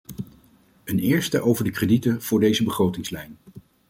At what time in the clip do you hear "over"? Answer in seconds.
1.41-1.63